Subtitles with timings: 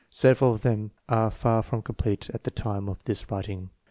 [0.09, 3.69] Several of them are far from complete at the time of this writ ing.